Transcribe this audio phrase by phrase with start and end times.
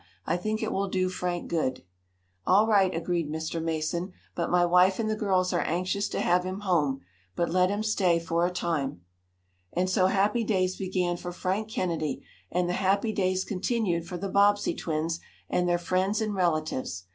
[0.25, 1.83] I think it will do Frank good."
[2.47, 3.63] "All right," agreed Mr.
[3.63, 4.13] Mason.
[4.33, 7.01] "But my wife and the girls are anxious to have him home.
[7.35, 9.01] But let him stay here for a time."
[9.73, 14.27] And so happy days began for Frank Kennedy, and the happy days continued for the
[14.27, 15.19] Bobbsey twins,
[15.51, 17.03] and their friends and relatives.